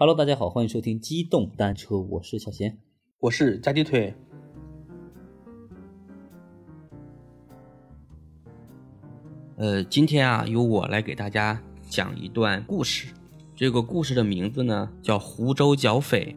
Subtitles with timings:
[0.00, 2.78] Hello，大家好，欢迎收听机动单车，我是小贤，
[3.18, 4.14] 我是夹鸡腿。
[9.56, 13.12] 呃，今天啊，由我来给大家讲一段故事。
[13.56, 16.36] 这个故事的名字呢，叫湖州剿匪。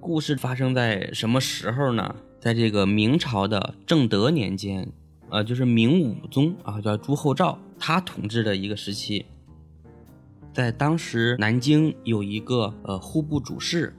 [0.00, 2.16] 故事发生在什么时候呢？
[2.40, 4.90] 在这个明朝的正德年间，
[5.28, 9.26] 呃，就是明武宗啊，叫朱厚照，他统治的一个时期。
[10.54, 13.94] 在当时，南京有一个呃户部主事，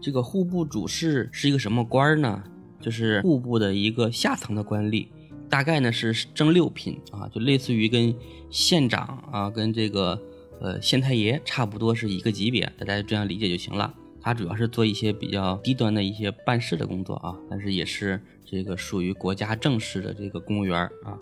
[0.00, 2.44] 这个户部主事是一个什么官儿呢？
[2.78, 5.06] 就是户部的一个下层的官吏，
[5.48, 8.14] 大概呢是正六品啊，就类似于跟
[8.50, 10.20] 县长啊，跟这个
[10.60, 13.94] 呃县太爷差不多是一个级别，大家这样理解就行了。
[14.20, 21.16] 他主要是做一些比较低端的一些办事的工作啊，但是也是这个属于国家正式的这个公务员啊。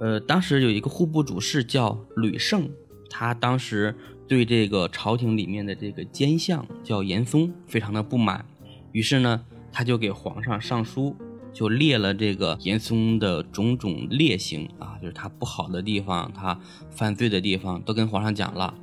[0.00, 2.70] 呃，当时有一个户部主事叫吕胜。
[3.10, 3.94] 他当时
[4.26, 8.44] 对这个朝廷里面的这个奸相叫严嵩非常的不满，
[8.92, 11.14] 于是呢，他就给皇上上书，
[11.52, 16.58] 就列了这个严嵩的种种劣行啊，就是他不好的地方，他
[16.90, 18.74] 犯罪的地方都跟皇上讲了。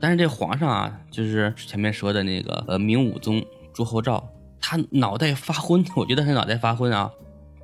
[0.00, 4.28] 但是这皇上啊，就是前面说的那个呃明武宗朱厚照，
[4.60, 7.10] 他脑袋发昏， 我觉得他脑袋发昏啊，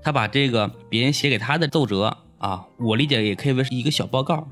[0.03, 4.49] 他把这个别人写给他的奏折啊，我理解也可以为是一个小报告。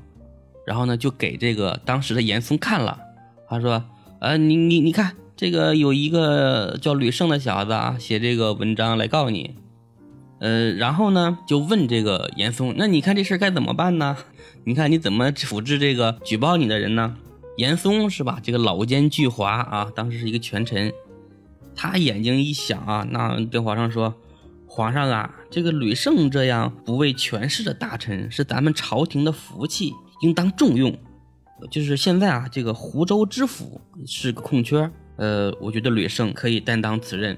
[0.65, 2.97] 然后呢，就给这个当时的严嵩看了，
[3.49, 3.83] 他说
[4.19, 9.55] ：“呃，你你你看，这个有一个叫吕胜的小子啊，写这个文章来告你。
[10.39, 14.17] 呃，然后呢，就问这个严嵩，那你看这事该怎么办呢？
[14.65, 17.15] 你看你怎么处置这个举报你的人呢？”
[17.55, 18.39] 严嵩是吧？
[18.41, 20.91] 这个老奸巨猾啊，当时是一个权臣，
[21.75, 24.15] 他眼睛一想啊，那对皇上说
[24.65, 30.97] ：“皇上啊，这个吕胜这样不畏权势的大臣，是咱们朝廷的福气。”应当重用，
[31.69, 37.37] 就是现在啊，这个湖州知府是个空缺，呃，我觉得吕胜可以担当此任。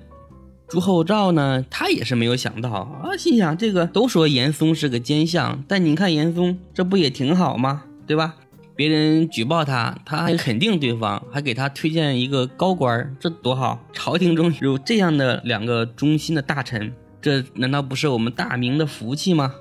[0.67, 7.85] 朱厚照呢，他也是没有想到啊，心想这个都说严嵩是个奸相，但你看严嵩这不也挺好吗？
[8.05, 8.35] 对吧？
[8.75, 13.79] 别人举报他，他还肯定对方，还给他推荐一个高官，这多好！
[13.93, 19.55] 朝廷中有这样的两个忠心的大臣，这难道不是我们大明的福气吗？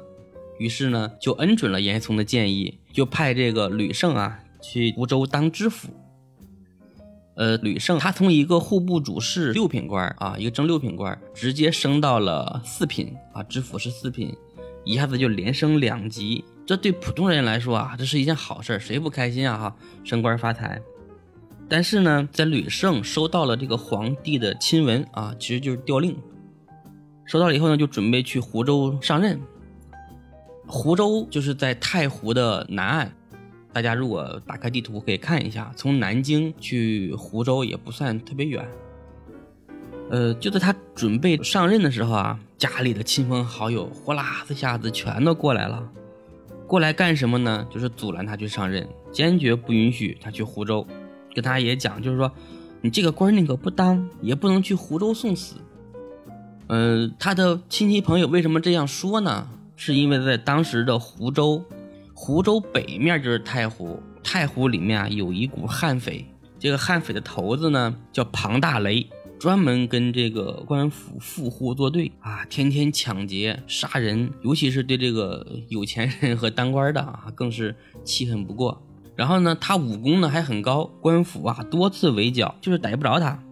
[0.58, 5.88] 于是呢，就恩准了严嵩的建议，就派这个吕胜啊去湖州当知府。
[7.36, 14.32] 呃，吕胜他从一个户部主事六品官啊，一个正六品官，直接升到了四品啊，知府是四品，
[14.84, 16.44] 一下子就连升两级。
[16.64, 19.58] 这对普通人来说啊，这是一件好事，谁不开心啊？
[19.58, 20.80] 哈，升官发财。
[21.68, 26.16] 但是呢，在吕胜收到了这个皇帝的亲文啊，其实就是调令，
[27.26, 29.40] 收到了以后呢，就准备去湖州上任。
[30.66, 33.12] 湖州就是在太湖的南岸，
[33.72, 38.66] 大家如果打开地图可以看一下，从南京去湖州也不算特别远。
[40.10, 45.90] 呃，就在他准备上任的时候啊，家里的亲朋好友呼啦一下子全都过来了。
[46.66, 47.66] 过来干什么呢？
[47.70, 50.86] 就是阻拦他去上任，坚决不允许他去湖州。
[51.34, 52.30] 跟他也讲，就是说，
[52.80, 55.56] 你这个官你可不当，也不能去湖州送死。
[56.68, 59.48] 嗯，他的亲戚朋友为什么这样说呢？
[59.76, 61.64] 是因为在当时的湖州，
[62.14, 66.24] 湖州北面就是太湖，太湖里面啊有一股悍匪，
[66.58, 69.06] 这个悍匪的头子呢叫庞大雷，
[69.38, 78.80] 专门跟这个官府富户作对啊，天天抢劫杀人，尤其是对这个有钱人和当官的啊，更是气恨不过。
[79.16, 83.42] 然后呢，他武功呢还很高，官府啊多次围剿，就是逮不着他。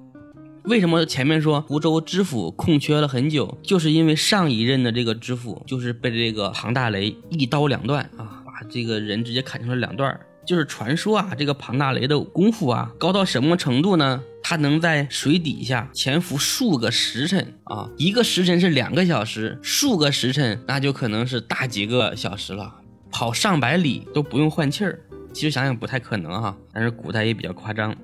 [0.64, 10.18] 为什么前面说湖州知府空缺了很久，就是因为上一任的这个知府就是被这个庞大雷一刀两断啊，把这个人直接砍成了两段。
[10.44, 14.22] 就是传说啊，这个庞大雷的功夫啊高到什么程度呢？
[14.42, 22.72] 他能在水底下潜伏数个时辰啊，一个时辰是两个小时，数个时辰那就可能是大几个小时了，
[23.10, 25.00] 跑上百里都不用换气儿。
[25.32, 27.94] 其实想想不太可能哈，但是古代也比较夸张。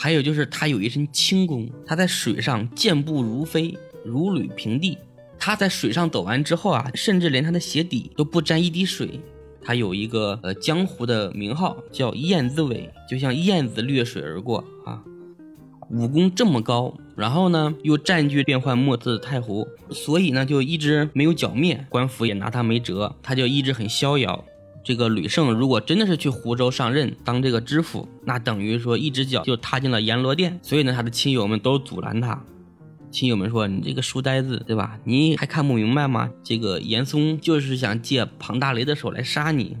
[0.00, 4.96] 还有就是他有一身轻功，他在水上健步如飞，如履平地。
[5.36, 9.20] 他在水上走完之后啊，甚至连他的鞋底都不沾一滴水。
[9.60, 15.02] 他有一个呃江湖的名号叫燕子尾，就像燕子掠水而过啊。
[15.90, 24.44] 武功这么高，然后呢又占据变幻莫测的太湖，所以呢就一直没有剿灭，官府也拿他没辙，他就一直很逍遥。
[24.88, 30.58] 这个吕胜如果真的是去湖州上任当这个知府，那等于说一只脚就踏进了阎罗殿。
[30.62, 32.42] 所以呢，他的亲友们都阻拦他。
[33.10, 34.98] 亲友们说：“你这个书呆子，对吧？
[35.04, 36.30] 你还看不明白吗？
[36.42, 39.76] 这个严嵩就是想借庞大雷的手来杀你。”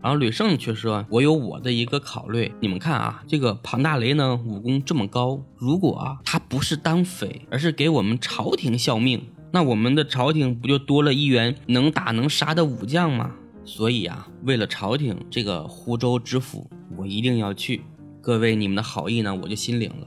[0.00, 9.20] 然后吕胜却说：“我有我的一个考虑，你们看啊，这个庞大雷呢，武功这么高，如果啊他不是当匪，而是给我们朝廷效命，
[9.50, 13.32] 那我们的朝廷不就多了一员能打能杀的武将吗？
[13.66, 17.82] 所以啊，为了朝廷，这个湖州知府我一定要去。
[18.22, 20.06] 各位你们的好意呢，我就心领了。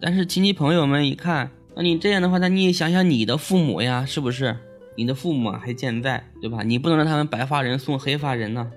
[0.00, 4.56] 但是亲戚朋友们一看，那你这样的话，那你也想想你的父母呀，是不是？
[4.96, 6.62] 你的父母还健在，对吧？
[6.62, 8.70] 你不能让他们白发人送黑发人呢。”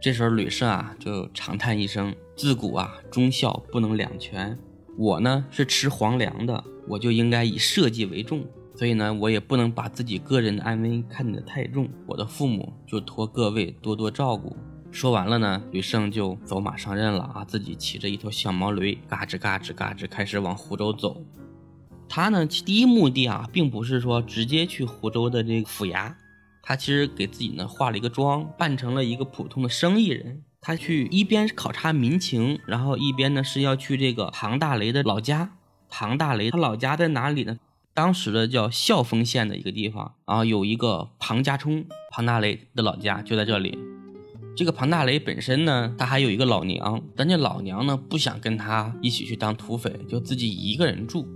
[0.00, 4.58] 这时候吕胜啊就长叹一声：“自古啊忠孝不能两全，
[4.96, 8.42] 我呢是吃皇粮的，我就应该以社稷为重，
[8.76, 11.88] 所以呢我也不能把自己个人的安危看得太重。
[12.06, 14.54] 我的父母就托各位多多照顾。”
[14.92, 21.22] 说完了呢，吕胜就走马上任了啊，自己骑着一头小毛驴，嘎吱嘎吱嘎吱开始往湖州走。
[22.08, 26.14] 他呢第一目的啊，并不是说直接去湖州的这个府衙。
[26.62, 30.42] 他其实给自己呢化了一个妆，扮成了一个普通的生意人。
[30.60, 35.52] 他去一边考察民情，然后一边呢是要去这个庞大雷的老家。
[35.88, 37.58] 庞大雷他老家在哪里呢？
[37.96, 43.78] 当时的叫孝丰县的一个地方啊，有一个庞家冲，庞大雷的老家就在这里。
[44.54, 51.26] 这个庞大雷本身呢，他还有一个老娘，但这老娘呢不想跟他一起去当土匪，就自己一个人住。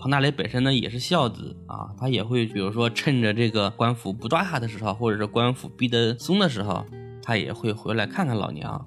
[0.00, 6.84] 庞大雷本身呢也是孝子啊，他也会比如说趁着这个官府不抓他的时候，或者是官府逼得松的时候，
[7.22, 8.84] 他也会回来看看老娘。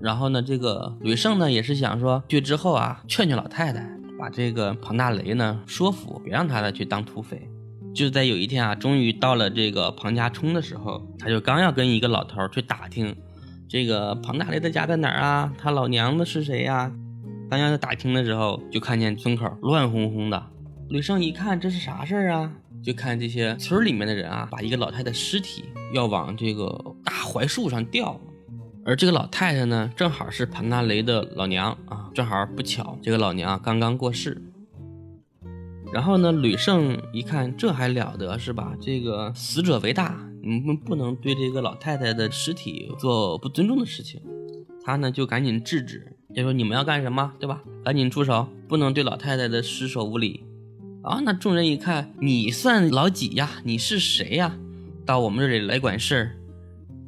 [0.00, 3.88] 然后呢，这个吕胜呢也是想说去之后啊，劝劝老太太，
[4.22, 7.50] 把这个庞大雷呢说服，别让他再去当土匪。
[7.92, 13.16] 就在有一天啊，终于到了这个庞家冲的时候，他就刚要跟一个老头去打听，
[13.68, 15.52] 这个庞大雷的家在哪儿啊？
[15.58, 16.92] 他老娘子是谁呀？
[17.50, 20.40] 刚要打听的时候，就看见村口乱哄哄的。
[20.88, 22.52] 吕胜一看，这是啥事儿啊？
[22.80, 28.20] 就看这些村里面的人啊，把一个老太太尸体要往这个大槐树上吊。
[28.84, 34.42] 而这个老太太呢，正好是庞大雷的老娘啊，正好不巧，这个老娘刚刚过世。
[35.92, 38.74] 然后呢，吕胜一看，这还了得是吧？
[38.80, 44.20] 这个死者为大，你们不能对这个老太太的尸体做不尊重的事情。
[44.84, 46.16] 他呢，就赶紧制止。
[46.34, 47.62] 就说你们要干什么，对吧？
[47.84, 50.44] 赶紧住手，不能对老太太的尸首无礼。
[51.02, 53.50] 啊，那众人一看，你算老几呀？
[53.64, 54.56] 你是谁呀？
[55.04, 56.38] 到我们这里来管事。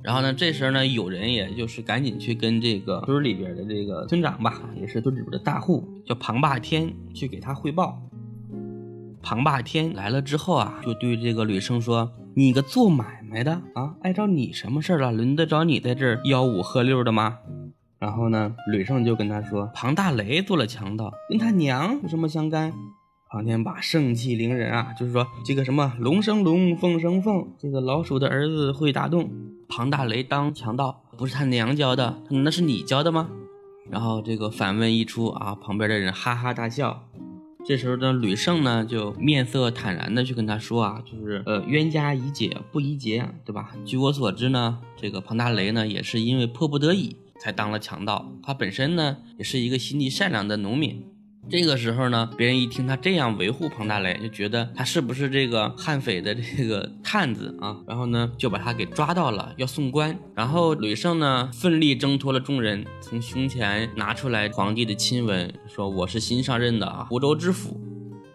[0.04, 7.98] 然后呢，这时候呢，有人也就是赶紧去跟这个村里边的这个村长吧，也是村里边的大户，叫庞霸天，去给他汇报。
[9.22, 15.10] 庞霸天来了之后啊，就对这个吕胜说：“你个做买卖的啊，碍着你什么事儿了？
[15.10, 17.38] 轮得着你在这吆五喝六的吗？”
[17.98, 22.74] 然后呢，吕胜就跟他说：“庞大雷做了强盗，跟他娘有什么相干？”
[23.30, 29.30] 庞天霸盛气凌人啊，就是说这个什么龙生龙，凤生凤，这个老鼠的儿子会打洞。
[29.76, 33.28] 庞大雷当强盗不是他娘教的，那是你教的吗？
[33.90, 37.08] 然后这个反问一出啊，旁边的人哈哈大笑。
[37.66, 43.72] 这时候呢，吕胜呢就面色坦然的去跟他说啊，就是呃冤家宜解不宜结，对吧？
[43.84, 47.16] 据我所知呢，这个庞大雷呢也是因为迫不得已。
[47.40, 51.04] 才当了强盗，他本身呢也是一个心地善良的农民。
[51.50, 57.76] 这个时候呢，别人一听他这样维护庞大雷，就觉得他是不是这个悍匪的这个探子啊？
[57.86, 60.18] 然后呢，就把他给抓到了，要送官。
[60.34, 67.80] 然后吕胜呢，奋力挣脱了众人，从胸前拿出来皇帝的亲文，说我是新上任的啊，湖州知府。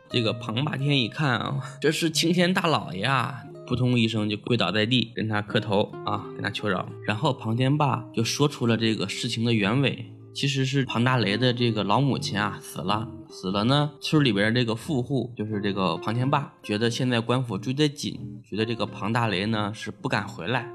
[0.09, 3.43] 这个庞霸天一看啊， 这是青天大老爷啊。
[3.67, 6.89] 扑通一声就跪倒在地，跟他磕头啊，跟他求饶。
[7.05, 13.91] 然后庞天霸就说出了这个事情的原委，其实是庞大雷的这个老母亲啊死了，死了呢。
[13.99, 20.65] 村里边这个富户就是这个庞天霸，觉得现在官府追得紧，觉得这个庞大雷呢是不敢回来。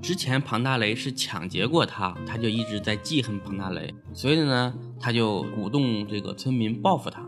[0.00, 7.20] 之前庞大雷是抢劫过他，他就一直在记恨庞大雷，所以呢他就鼓动这个村民报复他。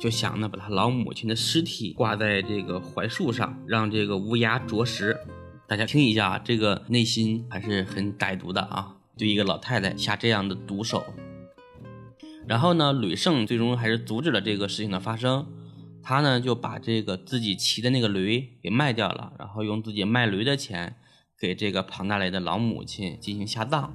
[0.00, 5.16] 就想呢，把他老母亲的尸体挂在这个槐树上，让这个乌鸦啄食。
[5.68, 8.96] 大家听一下，这个内心还是很歹毒的啊！
[9.16, 11.04] 对一个老太太下这样的毒手。
[12.50, 15.46] 然后呢，吕胜最终还是阻止了这个事情的发生。
[16.02, 20.96] 他呢就把这个自己骑的那个驴给卖掉了，然后用自己卖驴的钱
[21.38, 23.92] 给这个庞大雷的老母亲进行下葬。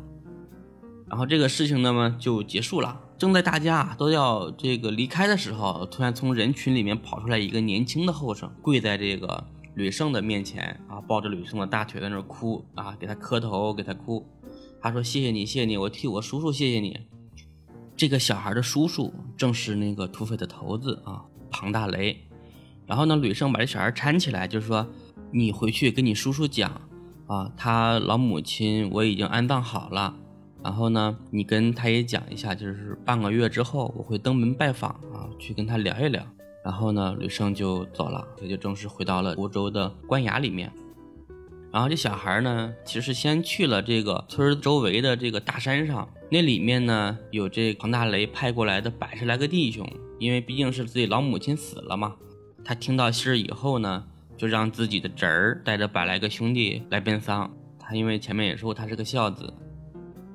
[1.09, 3.01] 然后这个事情呢就结束了。
[3.17, 9.43] 正在大家都要这个离开的时候，突然从人群里面跑出来一个年轻的后生，跪在这个
[9.73, 14.25] 吕胜的面前啊，抱着吕胜的大腿在那哭啊，给他磕头，给他哭。
[14.81, 16.97] 他说：“谢谢你，谢谢你，我替我叔叔谢谢你。”
[17.97, 22.19] 这个小孩的叔叔正是那个土匪的头子啊，庞大雷。
[22.85, 24.85] 然后呢，吕胜把这小孩搀起来，就是说
[25.31, 26.81] ：“你回去跟你叔叔讲，
[27.25, 30.15] 啊，他老母亲我已经安葬好了。
[30.63, 36.21] 然后呢，你跟他也讲一下，就是半个月之后我会登门拜访啊，去跟他聊一聊。
[36.63, 40.71] 然后呢，吕胜就走了，他就正式回到了湖州的官衙里面。
[41.71, 49.87] 然后这小孩呢，其实先去了这个村周围的这个大山上，那里面呢有这庞大雷派过来的百十来个弟兄，
[50.19, 52.15] 因为毕竟是自己老母亲死了嘛。
[52.63, 54.03] 他听到信儿以后呢，
[54.35, 57.51] 就让自己的侄儿带着百来个兄弟来奔丧。
[57.79, 59.53] 他因为前面也说过他是个孝子，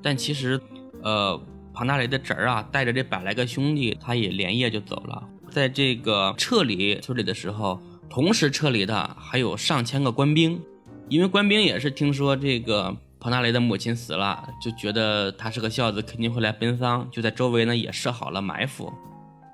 [0.01, 0.57] 但其实，
[1.03, 1.37] 呃，
[1.73, 5.27] 庞大雷的侄儿啊，带着这百来个兄弟，他也连夜就走了。
[5.49, 10.61] 在这个撤离村里的时候，同时撤离的还有上千个官兵，
[11.09, 18.91] 因为官兵也是听说这个庞大雷的母亲死了，就觉得他是个孝子，肯定会来奔丧，就在周围呢也设好了埋伏。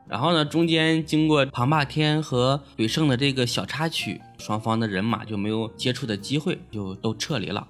[0.07, 7.67] 然后呢，中间经过庞霸天和吕胜的这个小插曲，双方的人马就没有接触的机会，就都撤离了。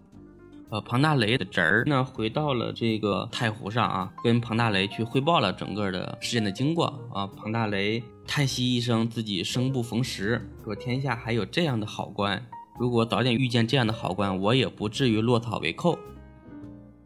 [0.69, 7.25] 呃，庞大雷的侄儿呢，回到了这个太湖上啊，跟庞大雷去汇报了整个的事件的经过啊。
[7.25, 12.45] 庞大雷叹息一声，自己生不逢时，说天下还有这样的好官，
[12.79, 15.97] 如果早点遇见这样的好官，我也不至于落草为寇。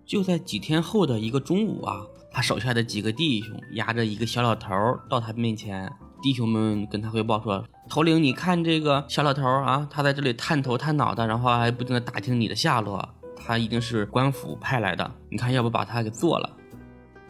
[0.05, 2.01] 就在几天后的一个中午啊，
[2.31, 4.69] 他手下的几个弟兄押着一个小老头
[5.09, 5.89] 到他面前，
[6.21, 13.07] 弟兄们跟他汇报说：“头领，你看这个小老头啊，他在这里探头探脑的，然后还不停的打听你的下落。”
[13.43, 16.49] 他一定是官府派来的，你看要不把他给做了？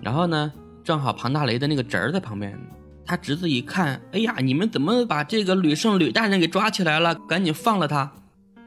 [0.01, 0.51] 然后呢，
[0.83, 2.59] 正好庞大雷的那个侄儿在旁边，
[3.05, 7.15] 他侄子一看，哎呀，你们怎么把这个吕胜吕大人给抓起来了？
[7.29, 8.11] 赶紧放了他！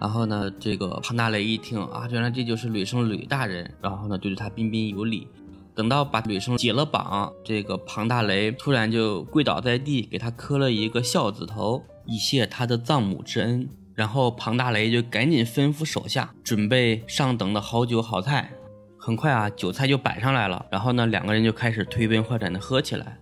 [0.05, 5.27] 然后呢，这个庞大雷一听啊，原来这就是吕生吕大人，然后呢，就对他彬彬有礼。
[5.75, 13.67] 等到把吕生解了绑，这个庞大雷突然就跪倒在地，给他磕了一个孝子头，以谢他的葬母之恩。
[13.95, 18.53] 然后庞大雷就赶紧吩咐手下准备上等的好酒好菜，
[18.99, 20.67] 很快啊，酒菜就摆上来了。
[20.71, 23.17] 然后呢，两个人就开始推杯换盏的喝起来。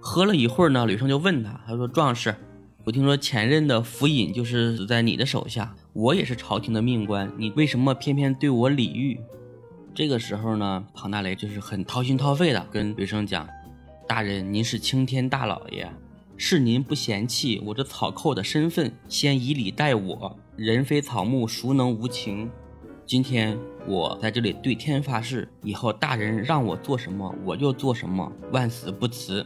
[0.00, 2.32] 喝了一会儿呢，吕生就问他，他说：“壮士，
[2.84, 9.20] 我听说前任的府尹就是死在你的手下，我也是朝廷的命官，你为什么偏偏对我礼遇？”
[9.94, 13.48] 这个时候呢，庞大雷就是很掏心掏肺的跟吕胜讲
[14.06, 15.90] ：“大人，您是青天大老爷。”
[16.42, 20.38] 是您不嫌弃我这草寇的身份，先以礼待我。
[20.56, 22.50] 人非草木，孰能无情？
[23.04, 29.44] 今天我在这里对天发誓，以后大人让我做什么，我就做什么，万死不辞。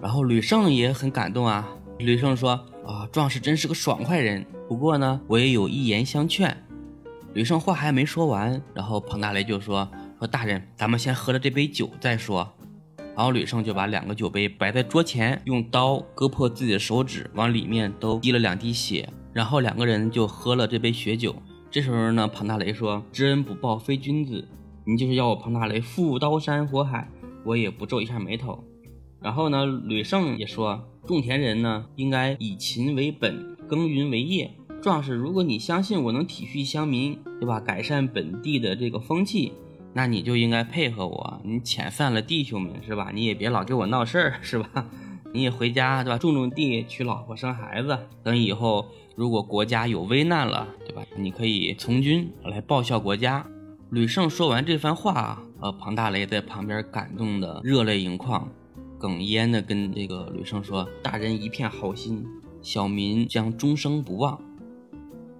[0.00, 1.68] 然后吕胜也很感动啊。
[1.98, 4.44] 吕胜说：“啊，壮士真是个爽快人。
[4.68, 6.56] 不过呢，我也有一言相劝。”
[7.34, 9.88] 吕胜话还没说完，然后庞大雷就说
[10.18, 12.48] ：“说大人，咱们先喝了这杯酒再说。”
[13.16, 21.34] 然后吕胜就把两个酒杯摆在桌前，用刀割破自己的手指，往里面都滴了两滴血，然后两个人就喝了这杯血酒。
[21.70, 24.46] 这时候呢，庞大雷说：“知恩不报非君子，
[24.84, 27.08] 你就是要我庞大雷赴刀山火海，
[27.44, 28.62] 我也不皱一下眉头。”
[29.24, 34.54] 然后呢，吕胜也说：“种田人呢，应该以勤为本，耕耘为业。
[34.82, 37.58] 壮士，如果你相信我能体恤乡民，对吧？
[37.58, 39.54] 改善本地的这个风气。”
[39.96, 43.10] 那你就应该配合我，你遣散了弟兄们是吧？
[43.14, 44.90] 你也别老给我闹事儿是吧？
[45.32, 46.18] 你也回家对吧？
[46.18, 47.98] 种种地，娶老婆，生孩子。
[48.22, 51.02] 等以后如果国家有危难了，对吧？
[51.16, 53.46] 你可以从军来报效国家。
[53.90, 58.50] 吕胜说完这番话，呃，庞大雷在旁边感动的热泪盈眶，
[59.00, 62.24] 哽咽的跟这个吕胜说：“大人一片好心，
[62.62, 64.40] 小民将终生不忘。”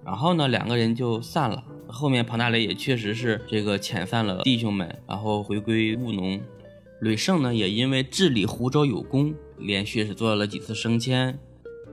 [0.05, 1.63] 然后呢，两个人就散了。
[1.87, 6.39] 后面庞大雷也确实是这个遣散了弟兄们，然后回归务农。
[7.01, 11.37] 吕胜呢，也因为治理湖州有功，连续是做了几次升迁。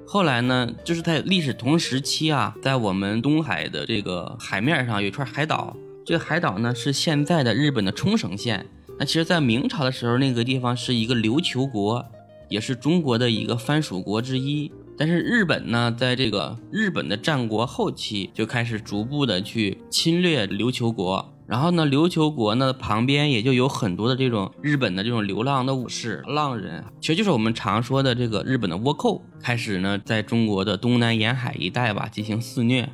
[0.06, 8.66] 后来呢，就是在历史同时期啊，在我们东海的这个海面上有一串海岛，这个海岛呢是现在的日本的冲绳县。
[8.98, 12.04] 那其实，在明朝的时候，那个地方是一个琉球国，
[12.48, 14.70] 也是中国的一个藩属国之一。
[14.96, 32.88] 但是日本呢，在这个日本的战国后期就开始逐步的去侵略琉球国，然后呢，琉球国呢旁边也就有很多的这种日本的这种流浪的武士、浪人，其实就是我们常说的这个日本的倭寇，开始呢在中国的东南沿海一带吧进行肆虐。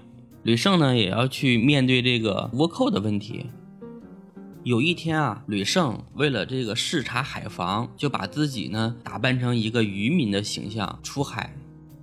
[0.44, 3.46] 吕胜呢也要去面对这个倭寇的问题。
[4.68, 11.56] 有一天啊，吕胜为了这个视察海防，就把自己呢打扮成一个渔民的形象出海。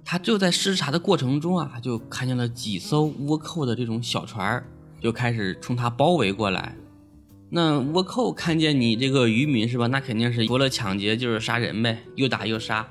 [0.04, 4.66] 他就在视察的过程中啊，就看见了几艘倭寇的这种小船，
[5.00, 6.76] 就开始冲他包围过来。
[7.52, 9.86] 那倭寇看见你这个渔民是吧？
[9.86, 12.88] 那肯定是除了抢劫就是杀人呗，又打又杀。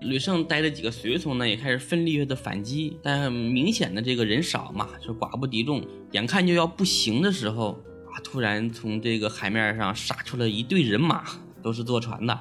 [0.00, 4.42] 吕胜带着几个随从呢，也开始奋力的反击，但明显的这个人。
[4.42, 5.80] 少嘛，就寡不敌众，
[6.10, 7.78] 眼看就要不行的时候，
[8.22, 11.24] 突然从这个海面上杀出了一队人马，
[11.62, 12.38] 都是坐船的。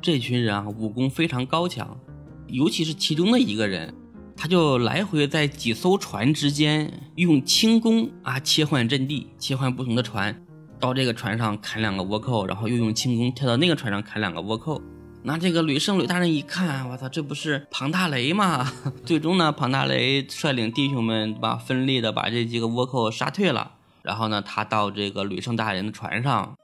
[0.00, 1.98] 这群人啊，武功非常高强，
[2.46, 3.94] 尤其是其中的一个人，
[4.36, 10.42] 他就来回在几艘船之间用轻功啊切换阵地，切换不同的船，
[10.78, 14.80] 到这个船上砍两个倭寇，然后又用轻功跳到那个船上砍两个倭寇。
[15.22, 18.72] 那这个吕胜吕大人一看，我操，这不是庞大雷吗？
[19.04, 23.72] 最终呢，庞大雷率领弟兄们把分力的把这几个倭寇杀退了。
[24.02, 26.54] 然后呢，他到这个吕胜大人的船上。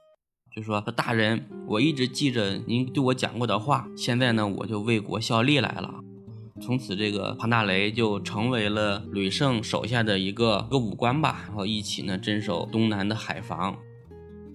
[0.55, 5.93] 就说大人，我一直记着您对我讲过的话，现在呢，我就为国效力来了。
[6.59, 13.77] 从此，这个庞大雷就成为了吕胜手下的一个一个武官吧，然后一起呢镇守东南的海防。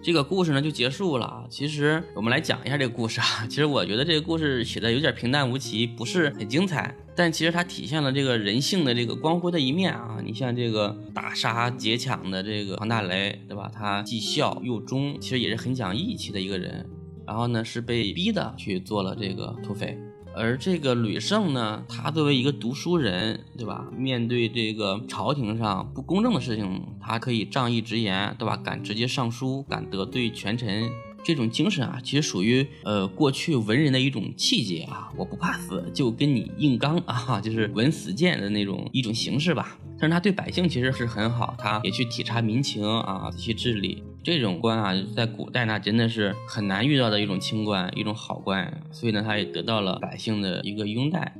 [0.01, 1.45] 这个故事呢就结束了。
[1.49, 3.47] 其实我们来讲一下这个故事啊。
[3.47, 6.93] 其实我觉得这个故事写的有点平淡无奇，不是很精彩。
[7.15, 10.19] 但其实它体现了这个人性的这个光辉的一面啊。
[10.23, 13.71] 你像这个打杀劫抢的这个庞大雷，对吧？
[13.73, 16.85] 他既孝又忠，其实也是很讲义气的一个人。
[17.25, 19.97] 然后呢，是被逼的去做了这个土匪。
[20.35, 23.87] 而这个吕胜呢，他作为一个读书人，对吧？
[23.95, 28.57] 面对这个朝廷上不公正的事情，他可以仗义直言，对吧？
[28.57, 30.89] 敢直接上书，敢得罪权臣，
[31.23, 35.11] 这种精神啊，其实属于呃过去文人的一种气节啊。
[35.15, 39.77] 我不怕死，就跟你硬刚啊，就是文死谏的那种一种形式吧。
[39.99, 44.03] 但是他对百姓其实是很好，他也去体察民情啊，去治理。
[44.23, 51.35] 这种官啊，在古代那真的是很难遇到的一种清官，一种好官，所以呢，他也得到了百姓的一个拥戴。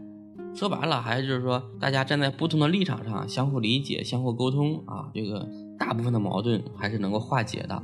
[0.53, 5.47] 说白了，还是就是说，大家站在不同的立场上，相互理解，相互沟通啊，这个
[5.79, 7.81] 大部分的矛盾还是能够化解的。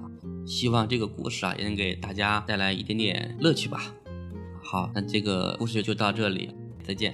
[0.49, 3.93] 希望这个故事啊，也能给大家带来一点点乐趣吧。
[4.63, 6.49] 好，那这个故事就到这里，
[6.83, 7.13] 再见。